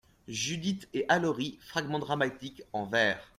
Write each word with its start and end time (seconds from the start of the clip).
Judith 0.27 0.89
et 0.95 1.05
Allori, 1.09 1.59
fragment 1.61 1.99
dramatique, 1.99 2.63
en 2.73 2.87
vers. 2.87 3.21